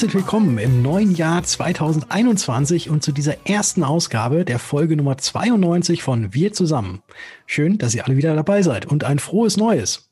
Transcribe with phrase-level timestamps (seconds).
[0.00, 6.02] Herzlich willkommen im neuen Jahr 2021 und zu dieser ersten Ausgabe der Folge Nummer 92
[6.02, 7.02] von Wir zusammen.
[7.44, 10.08] Schön, dass ihr alle wieder dabei seid und ein frohes Neues.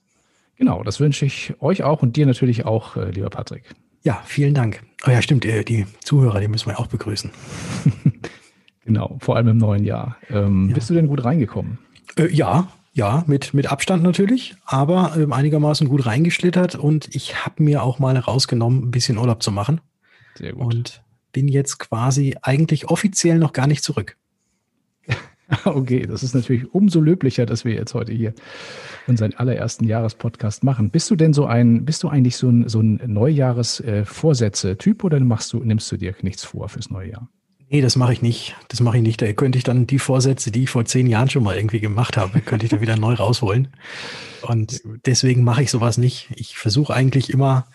[0.57, 3.63] Genau, das wünsche ich euch auch und dir natürlich auch, äh, lieber Patrick.
[4.03, 4.83] Ja, vielen Dank.
[5.07, 7.31] Oh ja, stimmt, äh, die Zuhörer, die müssen wir auch begrüßen.
[8.85, 10.19] genau, vor allem im neuen Jahr.
[10.29, 10.75] Ähm, ja.
[10.75, 11.79] Bist du denn gut reingekommen?
[12.19, 17.63] Äh, ja, ja, mit, mit Abstand natürlich, aber ähm, einigermaßen gut reingeschlittert und ich habe
[17.63, 19.81] mir auch mal rausgenommen, ein bisschen Urlaub zu machen.
[20.35, 20.75] Sehr gut.
[20.75, 24.17] Und bin jetzt quasi eigentlich offiziell noch gar nicht zurück.
[25.65, 28.35] okay, das ist natürlich umso löblicher, dass wir jetzt heute hier
[29.07, 30.91] unseren allerersten Jahrespodcast machen.
[30.91, 35.53] Bist du denn so ein, bist du eigentlich so ein, so ein Neujahresvorsätze-Typ oder machst
[35.53, 37.29] du, nimmst du dir nichts vor fürs neue Jahr?
[37.71, 38.57] Nee, das mache ich nicht.
[38.69, 39.21] Das mache ich nicht.
[39.21, 42.17] Da könnte ich dann die Vorsätze, die ich vor zehn Jahren schon mal irgendwie gemacht
[42.17, 43.69] habe, könnte ich da wieder neu rausholen.
[44.43, 46.31] Und deswegen mache ich sowas nicht.
[46.35, 47.67] Ich versuche eigentlich immer,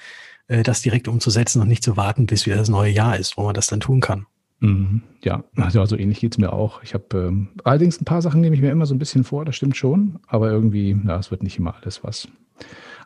[0.48, 3.44] äh, das direkt umzusetzen und nicht zu warten, bis wieder das neue Jahr ist, wo
[3.44, 4.26] man das dann tun kann.
[4.60, 5.02] Mhm.
[5.24, 6.82] Ja, also, so ähnlich geht's mir auch.
[6.84, 9.46] Ich habe ähm, allerdings ein paar Sachen nehme ich mir immer so ein bisschen vor,
[9.46, 12.28] das stimmt schon, aber irgendwie, ja, es wird nicht immer alles was.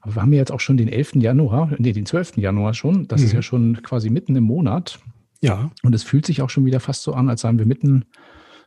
[0.02, 1.16] Aber wir haben ja jetzt auch schon den 11.
[1.16, 2.38] Januar, nee, den 12.
[2.38, 3.08] Januar schon.
[3.08, 3.28] Das mhm.
[3.28, 5.00] ist ja schon quasi mitten im Monat.
[5.42, 5.72] Ja.
[5.84, 8.06] Und es fühlt sich auch schon wieder fast so an, als seien wir mitten,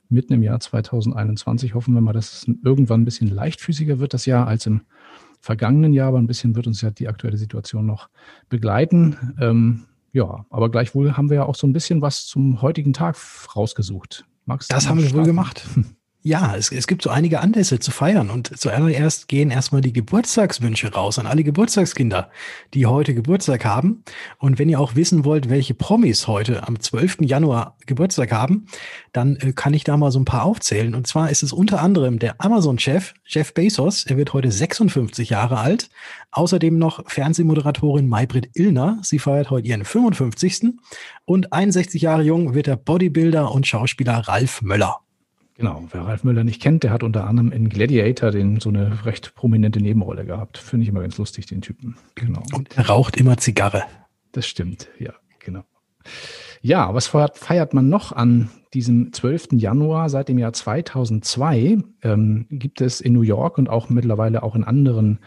[0.08, 1.74] mitten im Jahr 2021.
[1.74, 4.82] Hoffen wir mal, dass es irgendwann ein bisschen leichtfüßiger wird, das Jahr, als im
[5.40, 6.08] vergangenen Jahr.
[6.08, 8.08] Aber ein bisschen wird uns ja die aktuelle Situation noch
[8.48, 9.34] begleiten.
[9.40, 13.16] Ähm, ja, aber gleichwohl haben wir ja auch so ein bisschen was zum heutigen Tag
[13.54, 14.24] rausgesucht.
[14.44, 15.64] Magst das haben wir wohl gemacht.
[16.22, 20.92] Ja, es, es gibt so einige Anlässe zu feiern und zuallererst gehen erstmal die Geburtstagswünsche
[20.92, 22.30] raus an alle Geburtstagskinder,
[22.74, 24.04] die heute Geburtstag haben.
[24.36, 27.22] Und wenn ihr auch wissen wollt, welche Promis heute am 12.
[27.22, 28.66] Januar Geburtstag haben,
[29.14, 30.94] dann äh, kann ich da mal so ein paar aufzählen.
[30.94, 35.56] Und zwar ist es unter anderem der Amazon-Chef, Jeff Bezos, er wird heute 56 Jahre
[35.56, 35.88] alt.
[36.32, 40.74] Außerdem noch Fernsehmoderatorin Maybrit Illner, sie feiert heute ihren 55.
[41.24, 45.00] Und 61 Jahre jung wird der Bodybuilder und Schauspieler Ralf Möller.
[45.60, 49.04] Genau, wer Ralf Müller nicht kennt, der hat unter anderem in Gladiator den, so eine
[49.04, 50.56] recht prominente Nebenrolle gehabt.
[50.56, 51.96] Finde ich immer ganz lustig, den Typen.
[52.14, 52.42] Genau.
[52.54, 53.82] Und er raucht immer Zigarre.
[54.32, 55.64] Das stimmt, ja, genau.
[56.62, 59.48] Ja, was feiert man noch an diesem 12.
[59.52, 61.76] Januar seit dem Jahr 2002?
[62.04, 65.18] Ähm, gibt es in New York und auch mittlerweile auch in anderen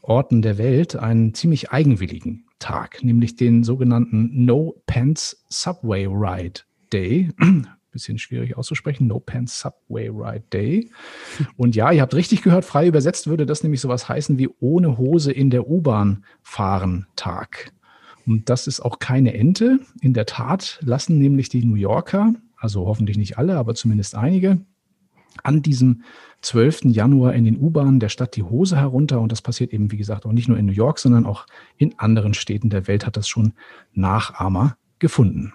[0.00, 7.28] Orten der Welt einen ziemlich eigenwilligen Tag, nämlich den sogenannten No Pants Subway Ride Day
[7.94, 10.90] bisschen schwierig auszusprechen, No Pants Subway Ride Day.
[11.56, 14.98] Und ja, ihr habt richtig gehört, frei übersetzt würde das nämlich sowas heißen wie ohne
[14.98, 17.72] Hose in der U-Bahn fahren Tag.
[18.26, 19.80] Und das ist auch keine Ente.
[20.00, 24.60] In der Tat lassen nämlich die New Yorker, also hoffentlich nicht alle, aber zumindest einige,
[25.42, 26.02] an diesem
[26.42, 26.84] 12.
[26.84, 29.20] Januar in den U-Bahnen der Stadt die Hose herunter.
[29.20, 31.46] Und das passiert eben, wie gesagt, auch nicht nur in New York, sondern auch
[31.76, 33.54] in anderen Städten der Welt hat das schon
[33.92, 35.52] Nachahmer gefunden.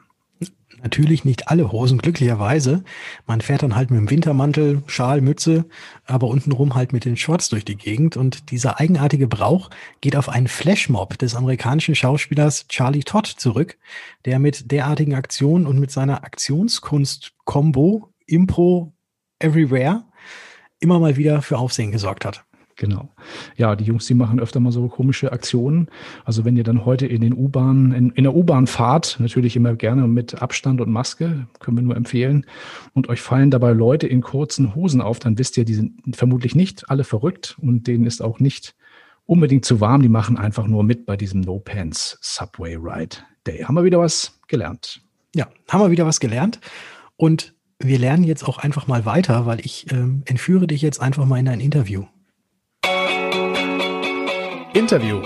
[0.83, 2.83] Natürlich nicht alle Hosen, glücklicherweise.
[3.27, 5.65] Man fährt dann halt mit dem Wintermantel, Schal, Mütze,
[6.05, 8.17] aber untenrum halt mit den Shorts durch die Gegend.
[8.17, 9.69] Und dieser eigenartige Brauch
[10.01, 13.77] geht auf einen Flashmob des amerikanischen Schauspielers Charlie Todd zurück,
[14.25, 18.93] der mit derartigen Aktionen und mit seiner Aktionskunst-Kombo Impro
[19.39, 20.03] Everywhere
[20.79, 22.45] immer mal wieder für Aufsehen gesorgt hat.
[22.79, 23.09] Genau.
[23.57, 25.89] Ja, die Jungs, die machen öfter mal so komische Aktionen.
[26.23, 29.75] Also wenn ihr dann heute in den U-Bahnen, in, in der U-Bahn fahrt, natürlich immer
[29.75, 32.45] gerne mit Abstand und Maske, können wir nur empfehlen,
[32.93, 36.55] und euch fallen dabei Leute in kurzen Hosen auf, dann wisst ihr, die sind vermutlich
[36.55, 38.75] nicht alle verrückt und denen ist auch nicht
[39.25, 40.01] unbedingt zu warm.
[40.01, 43.63] Die machen einfach nur mit bei diesem No Pants Subway Ride Day.
[43.63, 45.01] Haben wir wieder was gelernt?
[45.35, 46.61] Ja, haben wir wieder was gelernt.
[47.17, 51.25] Und wir lernen jetzt auch einfach mal weiter, weil ich ähm, entführe dich jetzt einfach
[51.25, 52.05] mal in ein Interview.
[54.73, 55.23] Interview.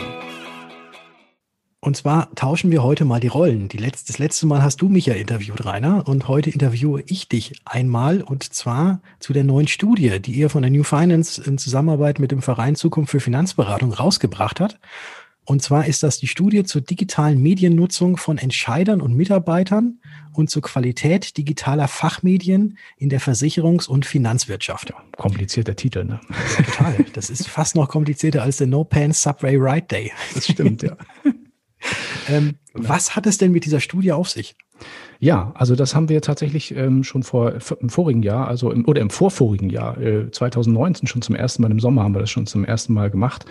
[1.81, 3.67] Und zwar tauschen wir heute mal die Rollen.
[3.67, 7.27] Die letzte, das letzte Mal hast du mich ja interviewt, Rainer, und heute interviewe ich
[7.27, 11.57] dich einmal und zwar zu der neuen Studie, die ihr von der New Finance in
[11.57, 14.79] Zusammenarbeit mit dem Verein Zukunft für Finanzberatung rausgebracht hat.
[15.45, 19.99] Und zwar ist das die Studie zur digitalen Mediennutzung von Entscheidern und Mitarbeitern
[20.31, 24.91] und zur Qualität digitaler Fachmedien in der Versicherungs- und Finanzwirtschaft.
[24.91, 26.21] Ja, komplizierter Titel, ne?
[26.29, 27.05] Ja, total.
[27.13, 30.11] Das ist fast noch komplizierter als der No Pants Subway Ride Day.
[30.33, 30.95] Das stimmt, ja.
[32.29, 34.55] ähm, was hat es denn mit dieser Studie auf sich?
[35.19, 39.01] Ja, also das haben wir tatsächlich ähm, schon vor im vorigen Jahr, also im, oder
[39.01, 42.45] im vorvorigen Jahr, äh, 2019 schon zum ersten Mal, im Sommer haben wir das schon
[42.45, 43.45] zum ersten Mal gemacht.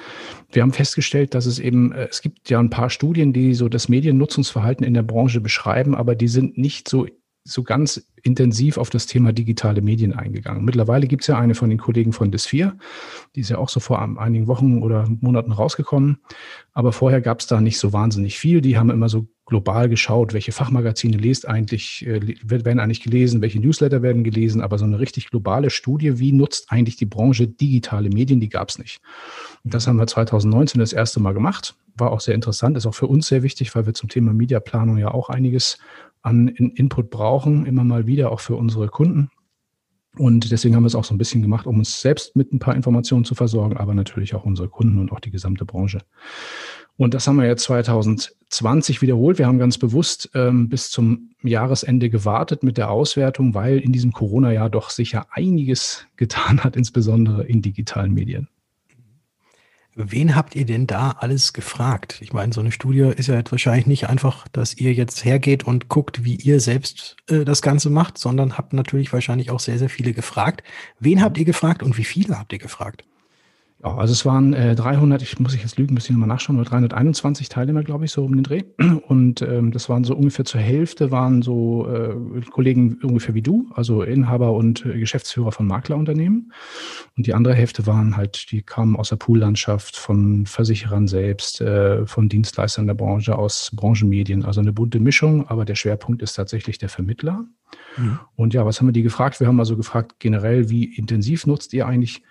[0.50, 3.68] Wir haben festgestellt, dass es eben, äh, es gibt ja ein paar Studien, die so
[3.68, 7.06] das Mediennutzungsverhalten in der Branche beschreiben, aber die sind nicht so
[7.44, 10.64] so ganz intensiv auf das Thema digitale Medien eingegangen.
[10.64, 12.72] Mittlerweile gibt es ja eine von den Kollegen von Dis4,
[13.34, 16.18] die ist ja auch so vor einigen Wochen oder Monaten rausgekommen.
[16.72, 18.60] Aber vorher gab es da nicht so wahnsinnig viel.
[18.60, 23.60] Die haben immer so global geschaut, welche Fachmagazine lest eigentlich, äh, werden eigentlich gelesen, welche
[23.60, 28.08] Newsletter werden gelesen, aber so eine richtig globale Studie, wie nutzt eigentlich die Branche digitale
[28.08, 29.02] Medien, die gab es nicht.
[29.62, 31.74] Und das haben wir 2019 das erste Mal gemacht.
[31.96, 34.96] War auch sehr interessant, ist auch für uns sehr wichtig, weil wir zum Thema Mediaplanung
[34.96, 35.76] ja auch einiges
[36.22, 39.28] an Input brauchen, immer mal wieder auch für unsere Kunden.
[40.16, 42.58] Und deswegen haben wir es auch so ein bisschen gemacht, um uns selbst mit ein
[42.58, 46.00] paar Informationen zu versorgen, aber natürlich auch unsere Kunden und auch die gesamte Branche.
[46.96, 49.38] Und das haben wir jetzt 2020 wiederholt.
[49.38, 54.12] Wir haben ganz bewusst ähm, bis zum Jahresende gewartet mit der Auswertung, weil in diesem
[54.12, 58.48] Corona-Jahr doch sicher einiges getan hat, insbesondere in digitalen Medien.
[59.94, 62.18] Wen habt ihr denn da alles gefragt?
[62.22, 65.64] Ich meine, so eine Studie ist ja jetzt wahrscheinlich nicht einfach, dass ihr jetzt hergeht
[65.64, 69.78] und guckt, wie ihr selbst äh, das Ganze macht, sondern habt natürlich wahrscheinlich auch sehr,
[69.78, 70.62] sehr viele gefragt.
[70.98, 73.04] Wen habt ihr gefragt und wie viele habt ihr gefragt?
[73.84, 76.56] Ja, also es waren äh, 300, ich muss ich jetzt lügen, müssen ich nochmal nachschauen,
[76.56, 78.62] oder 321 Teilnehmer, glaube ich, so um den Dreh.
[79.08, 82.14] Und ähm, das waren so ungefähr zur Hälfte waren so äh,
[82.50, 86.52] Kollegen ungefähr wie du, also Inhaber und äh, Geschäftsführer von Maklerunternehmen.
[87.16, 92.06] Und die andere Hälfte waren halt, die kamen aus der Poollandschaft, von Versicherern selbst, äh,
[92.06, 94.44] von Dienstleistern der Branche, aus Branchenmedien.
[94.44, 97.46] Also eine bunte Mischung, aber der Schwerpunkt ist tatsächlich der Vermittler.
[97.96, 98.20] Mhm.
[98.36, 99.40] Und ja, was haben wir die gefragt?
[99.40, 102.22] Wir haben also gefragt, generell, wie intensiv nutzt ihr eigentlich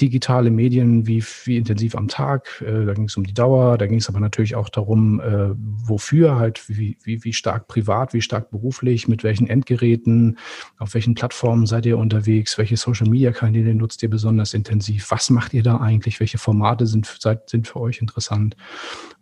[0.00, 2.62] digitale Medien, wie, wie intensiv am Tag.
[2.66, 5.50] Äh, da ging es um die Dauer, da ging es aber natürlich auch darum, äh,
[5.56, 10.38] wofür halt, wie, wie, wie stark privat, wie stark beruflich, mit welchen Endgeräten,
[10.78, 15.62] auf welchen Plattformen seid ihr unterwegs, welche Social-Media-Kanäle nutzt ihr besonders intensiv, was macht ihr
[15.62, 18.56] da eigentlich, welche Formate sind, seid, sind für euch interessant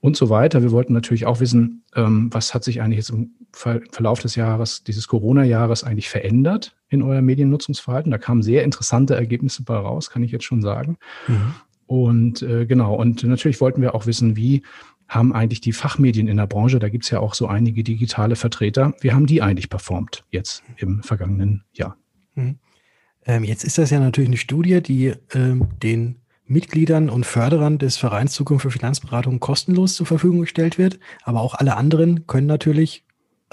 [0.00, 0.62] und so weiter.
[0.62, 4.84] Wir wollten natürlich auch wissen, ähm, was hat sich eigentlich jetzt im Verlauf des Jahres,
[4.84, 8.10] dieses Corona-Jahres eigentlich verändert in euer Mediennutzungsverhalten.
[8.10, 10.98] Da kamen sehr interessante Ergebnisse bei raus, kann ich jetzt schon sagen.
[11.28, 11.54] Mhm.
[11.86, 14.62] Und äh, genau, und natürlich wollten wir auch wissen, wie
[15.08, 18.36] haben eigentlich die Fachmedien in der Branche, da gibt es ja auch so einige digitale
[18.36, 21.96] Vertreter, wie haben die eigentlich performt jetzt im vergangenen Jahr?
[22.34, 22.58] Mhm.
[23.26, 26.16] Ähm, jetzt ist das ja natürlich eine Studie, die ähm, den
[26.46, 30.98] Mitgliedern und Förderern des Vereins Zukunft für Finanzberatung kostenlos zur Verfügung gestellt wird.
[31.22, 33.04] Aber auch alle anderen können natürlich,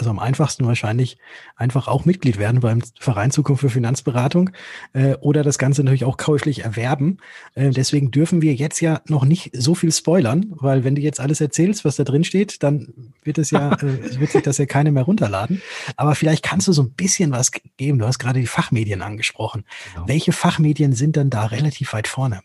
[0.02, 1.18] also am einfachsten wahrscheinlich,
[1.56, 4.50] einfach auch Mitglied werden beim Verein Zukunft für Finanzberatung
[4.94, 7.18] äh, oder das Ganze natürlich auch käuflich erwerben.
[7.54, 11.20] Äh, deswegen dürfen wir jetzt ja noch nicht so viel spoilern, weil wenn du jetzt
[11.20, 12.88] alles erzählst, was da drin steht, dann
[13.24, 15.62] wird es ja, äh, wird sich das ja keine mehr runterladen.
[15.98, 18.00] Aber vielleicht kannst du so ein bisschen was geben.
[18.00, 19.66] Du hast gerade die Fachmedien angesprochen.
[19.94, 20.08] Genau.
[20.08, 22.42] Welche Fachmedien sind dann da relativ weit vorne?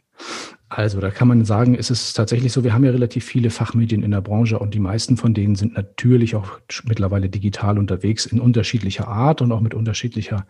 [0.68, 4.02] Also da kann man sagen, es ist tatsächlich so, wir haben ja relativ viele Fachmedien
[4.02, 8.40] in der Branche und die meisten von denen sind natürlich auch mittlerweile digital unterwegs in
[8.40, 10.46] unterschiedlicher Art und auch mit unterschiedlicher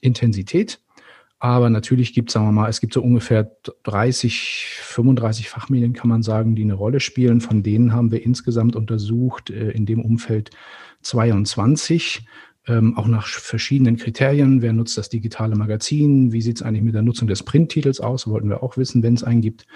[0.00, 0.80] Intensität.
[1.38, 3.50] Aber natürlich gibt es, sagen wir mal, es gibt so ungefähr
[3.82, 7.40] 30, 35 Fachmedien, kann man sagen, die eine Rolle spielen.
[7.40, 10.50] Von denen haben wir insgesamt untersucht äh, in dem Umfeld
[11.02, 12.26] 22
[12.68, 14.62] ähm, auch nach verschiedenen Kriterien.
[14.62, 16.32] Wer nutzt das digitale Magazin?
[16.32, 18.26] Wie sieht es eigentlich mit der Nutzung des Printtitels aus?
[18.26, 19.66] Wollten wir auch wissen, wenn es einen gibt.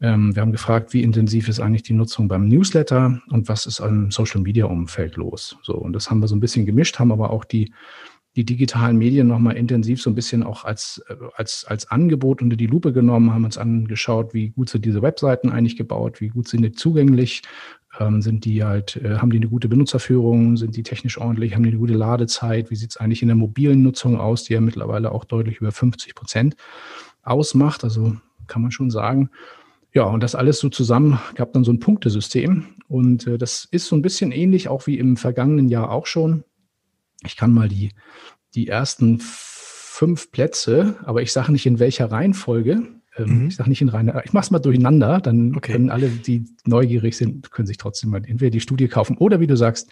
[0.00, 3.80] Ähm, wir haben gefragt, wie intensiv ist eigentlich die Nutzung beim Newsletter und was ist
[3.80, 5.56] im Social-Media-Umfeld los?
[5.62, 7.72] So, und das haben wir so ein bisschen gemischt, haben aber auch die
[8.36, 12.56] die digitalen Medien nochmal intensiv so ein bisschen auch als, äh, als, als Angebot unter
[12.56, 16.46] die Lupe genommen, haben uns angeschaut, wie gut sind diese Webseiten eigentlich gebaut, wie gut
[16.46, 17.42] sind die zugänglich,
[17.98, 21.62] ähm, sind die halt, äh, haben die eine gute Benutzerführung, sind die technisch ordentlich, haben
[21.62, 24.60] die eine gute Ladezeit, wie sieht es eigentlich in der mobilen Nutzung aus, die ja
[24.60, 26.56] mittlerweile auch deutlich über 50 Prozent
[27.22, 29.30] ausmacht, also kann man schon sagen.
[29.92, 32.66] Ja, und das alles so zusammen gab dann so ein Punktesystem.
[32.88, 36.44] Und äh, das ist so ein bisschen ähnlich auch wie im vergangenen Jahr auch schon.
[37.24, 37.92] Ich kann mal die,
[38.54, 42.82] die ersten fünf Plätze, aber ich sage nicht in welcher Reihenfolge,
[43.16, 43.48] ähm, mhm.
[43.48, 45.72] Ich sage nicht in reiner, ich mache es mal durcheinander, dann okay.
[45.72, 49.46] können alle, die neugierig sind, können sich trotzdem mal entweder die Studie kaufen oder wie
[49.46, 49.90] du sagst,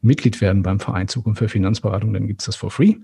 [0.00, 2.96] Mitglied werden beim Verein Zukunft für Finanzberatung, dann gibt es das for free.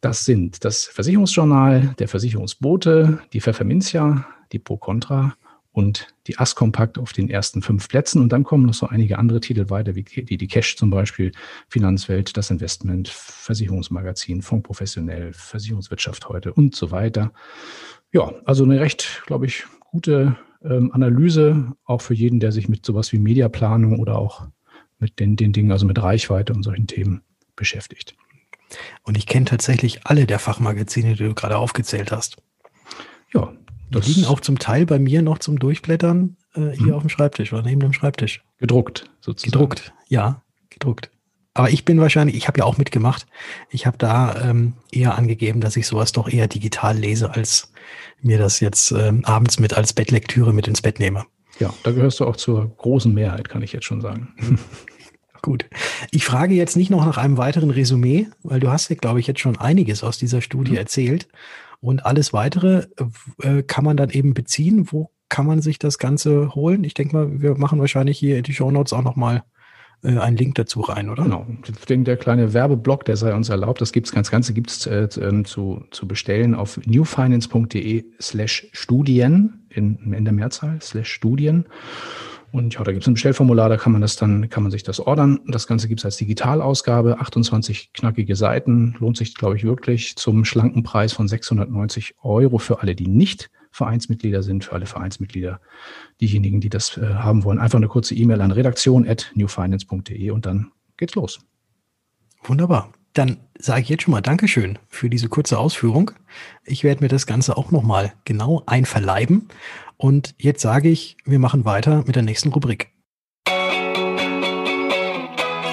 [0.00, 5.34] Das sind das Versicherungsjournal, der Versicherungsbote, die Pfefferminzia, die Pro Contra
[5.72, 8.20] und die Askompakt auf den ersten fünf Plätzen.
[8.20, 11.32] Und dann kommen noch so einige andere Titel weiter, wie die, die Cash zum Beispiel,
[11.68, 17.32] Finanzwelt, das Investment, Versicherungsmagazin, Fonds Professionell, Versicherungswirtschaft heute und so weiter.
[18.12, 22.84] Ja, also eine recht, glaube ich, gute ähm, Analyse, auch für jeden, der sich mit
[22.84, 24.46] sowas wie Mediaplanung oder auch
[24.98, 27.22] mit den, den Dingen, also mit Reichweite und solchen Themen
[27.54, 28.16] beschäftigt.
[29.02, 32.36] Und ich kenne tatsächlich alle der Fachmagazine, die du gerade aufgezählt hast.
[33.32, 33.52] Ja.
[33.90, 36.92] Die liegen auch zum Teil bei mir noch zum Durchblättern äh, hier mhm.
[36.94, 38.44] auf dem Schreibtisch oder neben dem Schreibtisch.
[38.58, 39.52] Gedruckt, sozusagen.
[39.52, 41.10] Gedruckt, ja, gedruckt.
[41.54, 43.26] Aber ich bin wahrscheinlich, ich habe ja auch mitgemacht.
[43.70, 47.72] Ich habe da ähm, eher angegeben, dass ich sowas doch eher digital lese, als
[48.20, 51.24] mir das jetzt ähm, abends mit als Bettlektüre mit ins Bett nehme.
[51.58, 54.34] Ja, da gehörst du auch zur großen Mehrheit, kann ich jetzt schon sagen.
[55.42, 55.66] Gut.
[56.10, 59.26] Ich frage jetzt nicht noch nach einem weiteren Resümee, weil du hast ja, glaube ich,
[59.26, 60.78] jetzt schon einiges aus dieser Studie mhm.
[60.78, 61.28] erzählt.
[61.80, 62.86] Und alles weitere
[63.42, 64.88] äh, kann man dann eben beziehen.
[64.90, 66.82] Wo kann man sich das Ganze holen?
[66.82, 69.44] Ich denke mal, wir machen wahrscheinlich hier in die Show Notes auch nochmal
[70.02, 71.24] äh, einen Link dazu rein, oder?
[71.24, 71.46] Genau.
[71.88, 73.80] Der kleine Werbeblock, der sei uns erlaubt.
[73.80, 80.12] Das gibt's ganz Ganze gibt's äh, ähm, zu, zu bestellen auf newfinance.de slash Studien in,
[80.12, 81.66] in der Mehrzahl slash Studien.
[82.50, 84.82] Und ja, da gibt es ein Bestellformular, da kann man das dann, kann man sich
[84.82, 85.40] das ordern.
[85.48, 90.46] Das Ganze gibt es als Digitalausgabe, 28 knackige Seiten, lohnt sich, glaube ich, wirklich zum
[90.46, 95.60] schlanken Preis von 690 Euro für alle, die nicht Vereinsmitglieder sind, für alle Vereinsmitglieder,
[96.20, 97.58] diejenigen, die das äh, haben wollen.
[97.58, 101.40] Einfach eine kurze E-Mail an redaktion.newfinance.de und dann geht's los.
[102.42, 102.92] Wunderbar.
[103.14, 106.12] Dann sage ich jetzt schon mal Dankeschön für diese kurze Ausführung.
[106.64, 109.48] Ich werde mir das Ganze auch nochmal genau einverleiben.
[109.96, 112.92] Und jetzt sage ich, wir machen weiter mit der nächsten Rubrik.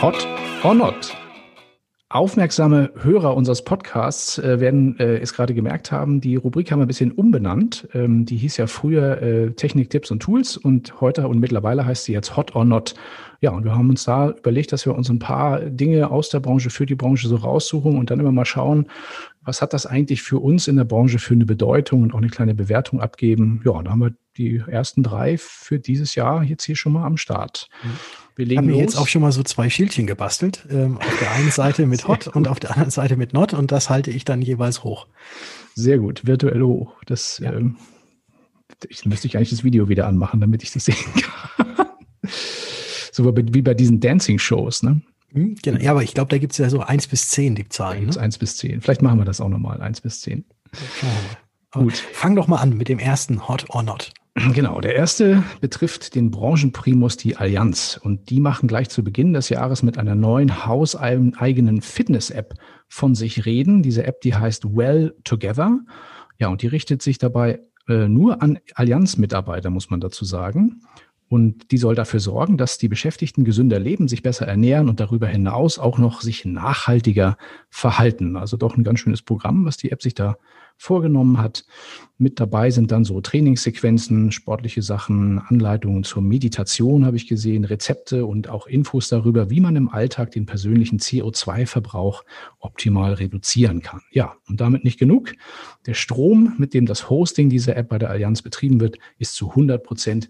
[0.02, 0.28] Hot
[0.64, 1.16] or not?
[2.16, 6.86] Aufmerksame Hörer unseres Podcasts äh, werden äh, es gerade gemerkt haben, die Rubrik haben wir
[6.86, 7.90] ein bisschen umbenannt.
[7.94, 12.06] Ähm, die hieß ja früher äh, Technik, Tipps und Tools und heute und mittlerweile heißt
[12.06, 12.96] sie jetzt Hot or Not.
[13.42, 16.40] Ja, und wir haben uns da überlegt, dass wir uns ein paar Dinge aus der
[16.40, 18.88] Branche für die Branche so raussuchen und dann immer mal schauen,
[19.44, 22.30] was hat das eigentlich für uns in der Branche für eine Bedeutung und auch eine
[22.30, 23.62] kleine Bewertung abgeben.
[23.66, 27.18] Ja, da haben wir die ersten drei für dieses Jahr jetzt hier schon mal am
[27.18, 27.68] Start.
[27.84, 27.90] Mhm.
[28.36, 28.80] Wir legen haben los.
[28.80, 30.66] jetzt auch schon mal so zwei Schildchen gebastelt.
[30.70, 33.72] Ähm, auf der einen Seite mit Hot und auf der anderen Seite mit Not und
[33.72, 35.08] das halte ich dann jeweils hoch.
[35.74, 36.96] Sehr gut, virtuell hoch.
[37.06, 37.54] Das ja.
[37.54, 37.78] ähm,
[38.90, 40.96] ich müsste ich eigentlich das Video wieder anmachen, damit ich das sehen
[41.56, 41.88] kann.
[43.12, 45.02] so wie bei diesen Dancing-Shows, ne?
[45.32, 45.80] Hm, genau.
[45.80, 48.08] Ja, aber ich glaube, da gibt es ja so 1 bis 10 die Zahlen.
[48.08, 48.20] Ne?
[48.20, 48.82] 1 bis 10.
[48.82, 50.46] Vielleicht machen wir das auch nochmal, 1 bis 10.
[51.72, 51.98] Gut.
[52.14, 54.14] Fang doch mal an mit dem ersten Hot or Not.
[54.54, 58.00] Genau, der erste betrifft den Branchenprimus, die Allianz.
[58.02, 62.54] Und die machen gleich zu Beginn des Jahres mit einer neuen hauseigenen Fitness-App
[62.88, 63.82] von sich reden.
[63.82, 65.80] Diese App, die heißt Well Together.
[66.38, 70.82] Ja, und die richtet sich dabei äh, nur an Allianz-Mitarbeiter, muss man dazu sagen.
[71.28, 75.28] Und die soll dafür sorgen, dass die Beschäftigten gesünder leben, sich besser ernähren und darüber
[75.28, 77.38] hinaus auch noch sich nachhaltiger
[77.70, 78.38] verhalten.
[78.38, 80.38] Also doch ein ganz schönes Programm, was die App sich da
[80.78, 81.66] vorgenommen hat.
[82.18, 88.26] Mit dabei sind dann so Trainingssequenzen, sportliche Sachen, Anleitungen zur Meditation habe ich gesehen, Rezepte
[88.26, 92.24] und auch Infos darüber, wie man im Alltag den persönlichen CO2-Verbrauch
[92.60, 94.02] optimal reduzieren kann.
[94.12, 95.34] Ja, und damit nicht genug.
[95.86, 99.50] Der Strom, mit dem das Hosting dieser App bei der Allianz betrieben wird, ist zu
[99.50, 100.30] 100 Prozent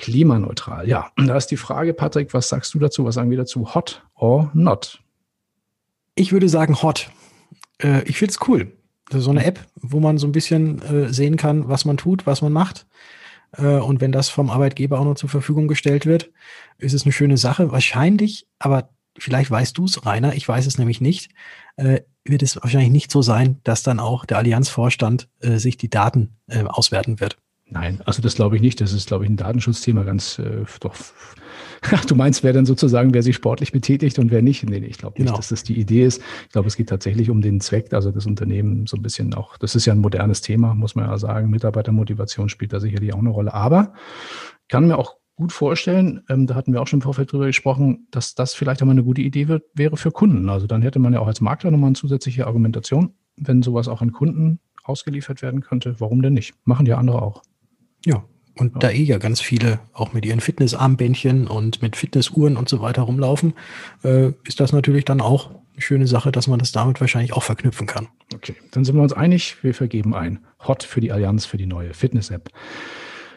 [0.00, 0.88] klimaneutral.
[0.88, 3.04] Ja, da ist die Frage, Patrick, was sagst du dazu?
[3.04, 3.74] Was sagen wir dazu?
[3.74, 5.00] Hot or not?
[6.14, 7.10] Ich würde sagen hot.
[7.82, 8.72] Äh, ich finde es cool
[9.12, 12.42] so eine App, wo man so ein bisschen äh, sehen kann, was man tut, was
[12.42, 12.86] man macht.
[13.56, 16.30] Äh, und wenn das vom Arbeitgeber auch noch zur Verfügung gestellt wird,
[16.78, 17.72] ist es eine schöne Sache.
[17.72, 21.32] Wahrscheinlich, aber vielleicht weißt du es, Rainer, ich weiß es nämlich nicht,
[21.76, 27.18] wird es wahrscheinlich nicht so sein, dass dann auch der Allianzvorstand sich die Daten auswerten
[27.18, 27.36] wird.
[27.70, 28.80] Nein, also das glaube ich nicht.
[28.80, 30.94] Das ist, glaube ich, ein Datenschutzthema ganz äh, doch.
[32.08, 34.68] du meinst, wer dann sozusagen, wer sich sportlich betätigt und wer nicht?
[34.68, 35.36] Nee, nee ich glaube nicht, genau.
[35.36, 36.20] dass das die Idee ist.
[36.46, 39.56] Ich glaube, es geht tatsächlich um den Zweck, also das Unternehmen so ein bisschen auch,
[39.56, 41.48] das ist ja ein modernes Thema, muss man ja sagen.
[41.50, 43.54] Mitarbeitermotivation spielt da sicherlich auch eine Rolle.
[43.54, 43.94] Aber
[44.68, 48.08] kann mir auch gut vorstellen, ähm, da hatten wir auch schon im Vorfeld drüber gesprochen,
[48.10, 50.48] dass das vielleicht auch mal eine gute Idee wird, wäre für Kunden.
[50.48, 54.02] Also dann hätte man ja auch als Makler nochmal eine zusätzliche Argumentation, wenn sowas auch
[54.02, 55.94] an Kunden ausgeliefert werden könnte.
[55.98, 56.54] Warum denn nicht?
[56.64, 57.42] Machen ja andere auch.
[58.04, 58.24] Ja,
[58.56, 58.78] und ja.
[58.80, 63.02] da eh ja ganz viele auch mit ihren Fitnessarmbändchen und mit Fitnessuhren und so weiter
[63.02, 63.54] rumlaufen,
[64.04, 67.42] äh, ist das natürlich dann auch eine schöne Sache, dass man das damit wahrscheinlich auch
[67.42, 68.08] verknüpfen kann.
[68.34, 71.66] Okay, dann sind wir uns einig, wir vergeben ein Hot für die Allianz für die
[71.66, 72.50] neue Fitness-App.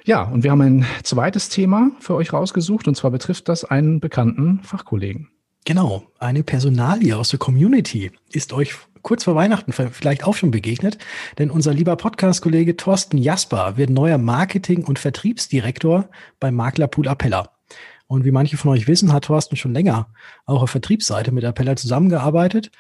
[0.06, 4.02] Ja, und wir haben ein zweites Thema für euch rausgesucht und zwar betrifft das einen
[4.02, 5.30] bekannten Fachkollegen.
[5.66, 10.98] Genau, eine Personalie aus der Community ist euch kurz vor Weihnachten vielleicht auch schon begegnet,
[11.38, 17.52] denn unser lieber Podcast-Kollege Thorsten Jasper wird neuer Marketing- und Vertriebsdirektor beim Maklerpool Appella.
[18.08, 20.08] Und wie manche von euch wissen, hat Thorsten schon länger
[20.46, 22.72] auch auf Vertriebsseite mit Appella zusammengearbeitet.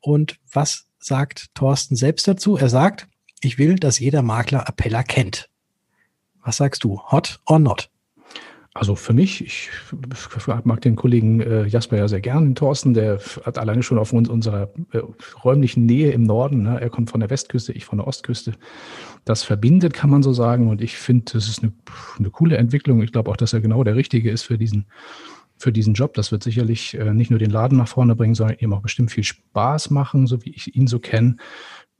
[0.00, 2.56] Und was sagt Thorsten selbst dazu?
[2.56, 3.08] Er sagt,
[3.40, 5.48] ich will, dass jeder Makler Appella kennt.
[6.42, 7.00] Was sagst du?
[7.10, 7.90] Hot or not?
[8.72, 9.68] Also für mich, ich
[10.62, 14.12] mag den Kollegen äh, Jasper ja sehr gern, den Thorsten, der hat alleine schon auf
[14.12, 15.00] uns, unserer äh,
[15.42, 18.52] räumlichen Nähe im Norden, ne, er kommt von der Westküste, ich von der Ostküste,
[19.24, 20.68] das verbindet, kann man so sagen.
[20.68, 21.72] Und ich finde, das ist eine,
[22.18, 23.02] eine coole Entwicklung.
[23.02, 24.86] Ich glaube auch, dass er genau der Richtige ist für diesen,
[25.58, 26.14] für diesen Job.
[26.14, 29.10] Das wird sicherlich äh, nicht nur den Laden nach vorne bringen, sondern ihm auch bestimmt
[29.10, 31.36] viel Spaß machen, so wie ich ihn so kenne.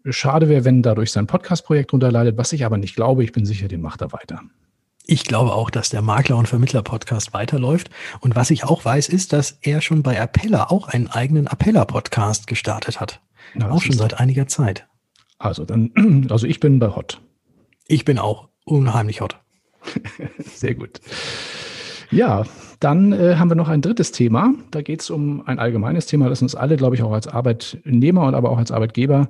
[0.09, 3.25] Schade wäre, wenn dadurch sein Podcast-Projekt runterleidet, was ich aber nicht glaube.
[3.25, 4.41] Ich bin sicher, den macht er weiter.
[5.11, 7.91] Ich glaube auch, dass der Makler- und Vermittler-Podcast weiterläuft.
[8.21, 12.47] Und was ich auch weiß, ist, dass er schon bei Appella auch einen eigenen Appella-Podcast
[12.47, 13.21] gestartet hat.
[13.59, 14.87] Ja, auch schon seit einiger Zeit.
[15.37, 17.21] Also dann, also ich bin bei Hot.
[17.89, 19.41] Ich bin auch unheimlich hot.
[20.39, 21.01] Sehr gut.
[22.13, 22.45] Ja,
[22.79, 24.55] dann äh, haben wir noch ein drittes Thema.
[24.71, 28.27] Da geht es um ein allgemeines Thema, das uns alle, glaube ich, auch als Arbeitnehmer
[28.27, 29.29] und aber auch als Arbeitgeber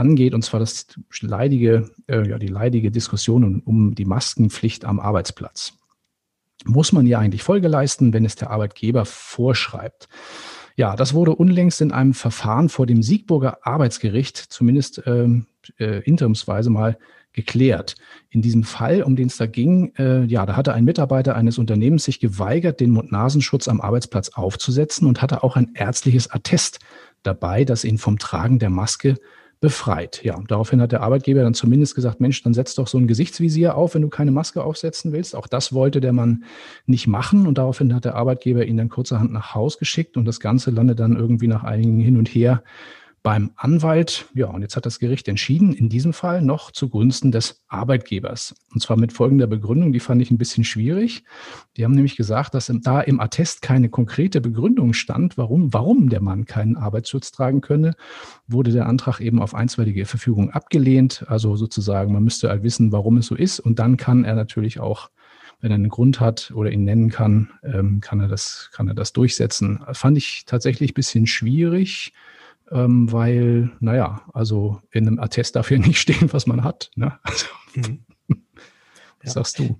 [0.00, 0.86] angeht, und zwar das
[1.20, 5.74] leidige, äh, ja, die leidige Diskussion um die Maskenpflicht am Arbeitsplatz.
[6.64, 10.08] Muss man ja eigentlich Folge leisten, wenn es der Arbeitgeber vorschreibt.
[10.76, 15.46] Ja, das wurde unlängst in einem Verfahren vor dem Siegburger Arbeitsgericht zumindest ähm,
[15.78, 16.96] äh, interimsweise mal
[17.32, 17.94] geklärt.
[18.30, 21.58] In diesem Fall, um den es da ging, äh, ja, da hatte ein Mitarbeiter eines
[21.58, 26.80] Unternehmens sich geweigert, den Mund-Nasenschutz am Arbeitsplatz aufzusetzen und hatte auch ein ärztliches Attest
[27.22, 29.16] dabei, das ihn vom Tragen der Maske
[29.60, 30.22] befreit.
[30.24, 33.06] Ja, und daraufhin hat der Arbeitgeber dann zumindest gesagt, Mensch, dann setz doch so ein
[33.06, 35.36] Gesichtsvisier auf, wenn du keine Maske aufsetzen willst.
[35.36, 36.44] Auch das wollte der Mann
[36.86, 40.40] nicht machen und daraufhin hat der Arbeitgeber ihn dann kurzerhand nach Haus geschickt und das
[40.40, 42.62] Ganze landet dann irgendwie nach einigen hin und her
[43.22, 44.26] beim Anwalt.
[44.34, 48.54] Ja, und jetzt hat das Gericht entschieden, in diesem Fall noch zugunsten des Arbeitgebers.
[48.72, 51.22] Und zwar mit folgender Begründung, die fand ich ein bisschen schwierig.
[51.76, 56.22] Die haben nämlich gesagt, dass da im Attest keine konkrete Begründung stand, warum, warum der
[56.22, 57.94] Mann keinen Arbeitsschutz tragen könne,
[58.46, 61.24] wurde der Antrag eben auf einstweilige Verfügung abgelehnt.
[61.28, 63.60] Also sozusagen, man müsste halt wissen, warum es so ist.
[63.60, 65.10] Und dann kann er natürlich auch
[65.62, 68.94] wenn er einen Grund hat oder ihn nennen kann, ähm, kann er das, kann er
[68.94, 69.84] das durchsetzen.
[69.92, 72.14] Fand ich tatsächlich ein bisschen schwierig
[72.70, 76.90] ähm, weil, naja, also in einem Attest darf ja nicht stehen, was man hat.
[76.96, 77.18] Ne?
[77.22, 78.00] Also, mhm.
[79.22, 79.42] Was ja.
[79.42, 79.78] sagst du?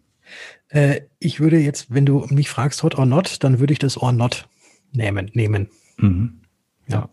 [0.69, 3.97] Äh, ich würde jetzt, wenn du mich fragst, hot or not, dann würde ich das
[3.97, 4.49] or not
[4.93, 5.31] nehmen.
[5.33, 5.69] nehmen.
[5.97, 6.41] Mhm.
[6.89, 7.09] Ja.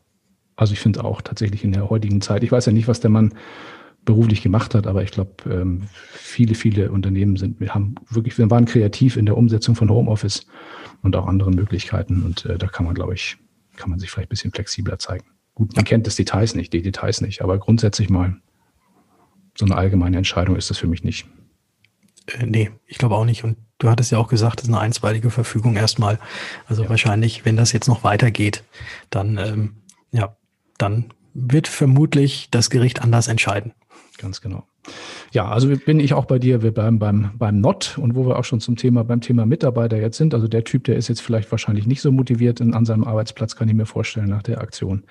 [0.58, 3.12] Also ich finde auch tatsächlich in der heutigen Zeit, ich weiß ja nicht, was der
[3.12, 3.34] Mann
[4.04, 8.50] beruflich gemacht hat, aber ich glaube, ähm, viele, viele Unternehmen sind, wir haben wirklich, wir
[8.50, 10.48] waren kreativ in der Umsetzung von Homeoffice
[11.04, 13.38] und auch anderen Möglichkeiten und äh, da kann man, glaube ich,
[13.76, 15.26] kann man sich vielleicht ein bisschen flexibler zeigen.
[15.58, 18.38] Gut, man kennt das Details nicht, die Details nicht, aber grundsätzlich mal
[19.58, 21.26] so eine allgemeine Entscheidung ist das für mich nicht.
[22.28, 23.44] Äh, nee, ich glaube auch nicht.
[23.44, 26.20] Und du hattest ja auch gesagt, das ist eine einstweilige Verfügung erstmal.
[26.68, 26.90] Also ja.
[26.90, 28.64] wahrscheinlich, wenn das jetzt noch weitergeht,
[29.10, 29.78] dann, ähm,
[30.12, 30.38] ja,
[30.78, 33.74] dann wird vermutlich das Gericht anders entscheiden.
[34.18, 34.66] Ganz genau.
[35.32, 36.64] Ja, also bin ich auch bei dir.
[36.64, 40.00] Wir bleiben beim, beim Not und wo wir auch schon zum Thema, beim Thema Mitarbeiter
[40.00, 40.34] jetzt sind.
[40.34, 43.56] Also der Typ, der ist jetzt vielleicht wahrscheinlich nicht so motiviert in, an seinem Arbeitsplatz,
[43.56, 45.04] kann ich mir vorstellen, nach der Aktion.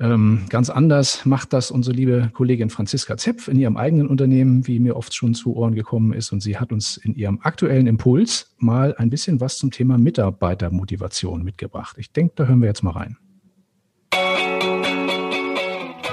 [0.00, 4.78] Ähm, ganz anders macht das unsere liebe Kollegin Franziska Zepf in ihrem eigenen Unternehmen, wie
[4.80, 6.32] mir oft schon zu Ohren gekommen ist.
[6.32, 11.44] Und sie hat uns in ihrem aktuellen Impuls mal ein bisschen was zum Thema Mitarbeitermotivation
[11.44, 11.96] mitgebracht.
[11.98, 13.18] Ich denke, da hören wir jetzt mal rein.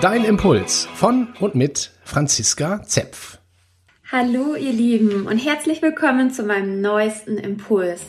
[0.01, 3.37] Dein Impuls von und mit Franziska Zepf.
[4.09, 8.01] Hallo ihr Lieben und herzlich willkommen zu meinem neuesten Impuls.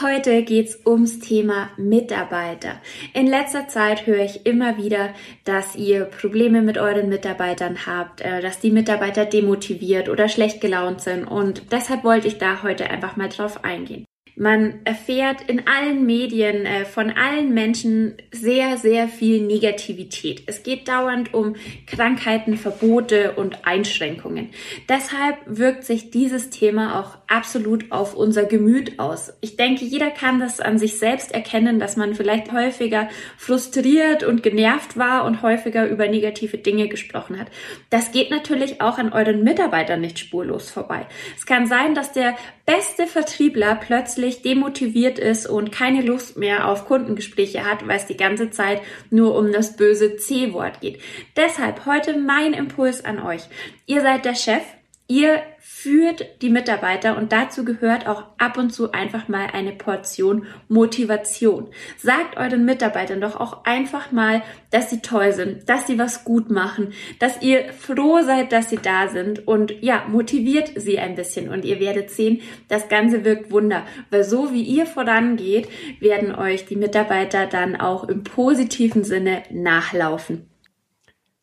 [0.00, 2.80] Heute geht's ums Thema Mitarbeiter.
[3.12, 5.10] In letzter Zeit höre ich immer wieder,
[5.44, 11.02] dass ihr Probleme mit euren Mitarbeitern habt, äh, dass die Mitarbeiter demotiviert oder schlecht gelaunt
[11.02, 14.06] sind und deshalb wollte ich da heute einfach mal drauf eingehen.
[14.36, 20.42] Man erfährt in allen Medien äh, von allen Menschen sehr, sehr viel Negativität.
[20.46, 21.54] Es geht dauernd um
[21.86, 24.50] Krankheiten, Verbote und Einschränkungen.
[24.88, 29.32] Deshalb wirkt sich dieses Thema auch absolut auf unser Gemüt aus.
[29.40, 34.42] Ich denke, jeder kann das an sich selbst erkennen, dass man vielleicht häufiger frustriert und
[34.42, 37.46] genervt war und häufiger über negative Dinge gesprochen hat.
[37.90, 41.06] Das geht natürlich auch an euren Mitarbeitern nicht spurlos vorbei.
[41.36, 42.34] Es kann sein, dass der
[42.66, 48.16] beste Vertriebler plötzlich demotiviert ist und keine Lust mehr auf Kundengespräche hat, weil es die
[48.16, 51.00] ganze Zeit nur um das böse C-Wort geht.
[51.36, 53.42] Deshalb heute mein Impuls an euch.
[53.86, 54.62] Ihr seid der Chef,
[55.06, 55.42] Ihr
[55.84, 61.68] führt die Mitarbeiter und dazu gehört auch ab und zu einfach mal eine Portion Motivation.
[61.98, 66.50] Sagt euren Mitarbeitern doch auch einfach mal, dass sie toll sind, dass sie was gut
[66.50, 71.50] machen, dass ihr froh seid, dass sie da sind und ja, motiviert sie ein bisschen
[71.50, 75.68] und ihr werdet sehen, das Ganze wirkt Wunder, weil so wie ihr vorangeht,
[76.00, 80.48] werden euch die Mitarbeiter dann auch im positiven Sinne nachlaufen.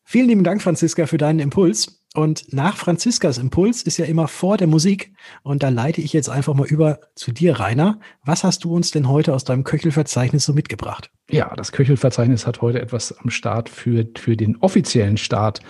[0.02, 2.01] Vielen lieben Dank, Franziska, für deinen Impuls.
[2.14, 5.14] Und nach Franziskas Impuls ist ja immer vor der Musik.
[5.42, 8.00] Und da leite ich jetzt einfach mal über zu dir, Rainer.
[8.22, 11.10] Was hast du uns denn heute aus deinem Köchelverzeichnis so mitgebracht?
[11.30, 15.60] Ja, das Köchelverzeichnis hat heute etwas am Start für, für den offiziellen Start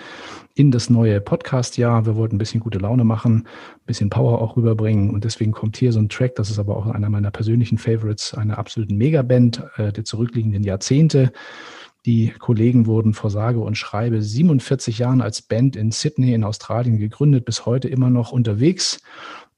[0.55, 2.07] in das neue Podcast-Jahr.
[2.07, 5.11] Wir wollten ein bisschen gute Laune machen, ein bisschen Power auch rüberbringen.
[5.11, 8.35] Und deswegen kommt hier so ein Track, das ist aber auch einer meiner persönlichen Favorites,
[8.35, 11.33] einer absoluten Megaband äh, der zurückliegenden Jahrzehnte.
[12.05, 16.99] Die Kollegen wurden vor sage und schreibe 47 Jahren als Band in Sydney in Australien
[16.99, 19.01] gegründet, bis heute immer noch unterwegs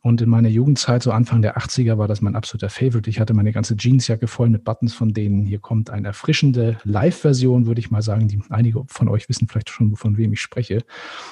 [0.05, 3.09] Und in meiner Jugendzeit, so Anfang der 80er, war das mein absoluter Favorite.
[3.09, 5.47] Ich hatte meine ganze Jeansjacke voll mit Buttons von denen.
[5.47, 8.29] Hier kommt eine erfrischende Live-Version, würde ich mal sagen.
[8.29, 10.85] Die einige von euch wissen vielleicht schon, von wem ich spreche.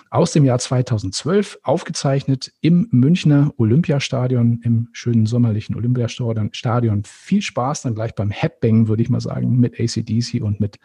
[0.09, 7.03] Aus dem Jahr 2012, aufgezeichnet im Münchner Olympiastadion, im schönen sommerlichen Olympiastadion.
[7.05, 10.79] Viel Spaß dann gleich beim Headbang, würde ich mal sagen, mit ACDC und mit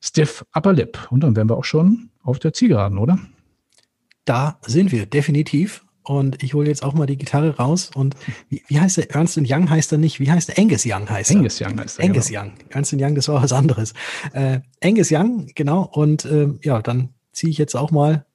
[0.00, 1.06] Stiff Upper Lip.
[1.12, 3.20] Und dann wären wir auch schon auf der Zielgeraden, oder?
[4.24, 5.84] Da sind wir, definitiv.
[6.04, 7.90] Und ich hole jetzt auch mal die Gitarre raus.
[7.94, 8.16] Und
[8.48, 9.10] wie, wie heißt der?
[9.10, 10.18] Ernst Young heißt er nicht.
[10.20, 10.58] Wie heißt er?
[10.58, 11.36] Angus Young heißt er.
[11.36, 12.04] Angus Young heißt er.
[12.04, 12.40] Angus genau.
[12.40, 12.52] Young.
[12.70, 13.94] Ernst Young, das war was anderes.
[14.32, 15.88] Äh, Angus Young, genau.
[15.92, 18.26] Und äh, ja, dann ziehe ich jetzt auch mal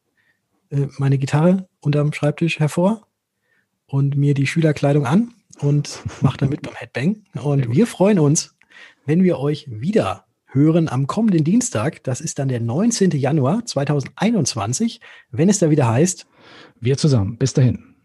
[0.69, 3.08] äh, meine Gitarre unterm Schreibtisch hervor
[3.86, 7.23] und mir die Schülerkleidung an und mache damit beim Headbang.
[7.34, 8.56] Und wir freuen uns,
[9.06, 12.03] wenn wir euch wieder hören am kommenden Dienstag.
[12.03, 13.12] Das ist dann der 19.
[13.12, 15.01] Januar 2021,
[15.32, 16.27] wenn es da wieder heißt,
[16.79, 17.38] wir zusammen.
[17.38, 17.95] Bis dahin.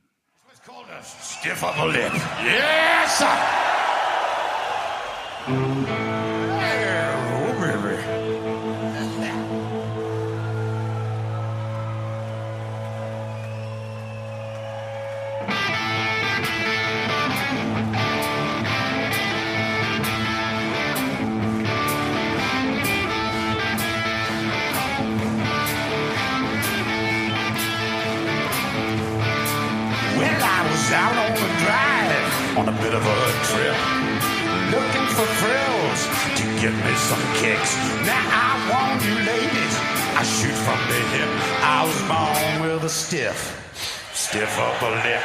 [1.03, 2.13] Stiff upper lip.
[2.45, 3.23] Yes!
[5.49, 6.52] out
[32.57, 33.77] on a bit of a trip.
[34.71, 36.01] Looking for thrills
[36.37, 37.73] to give me some kicks.
[38.05, 39.75] Now I want you ladies,
[40.17, 41.31] I shoot from the hip.
[41.65, 43.39] I was born with a stiff,
[44.13, 45.23] stiff upper lip.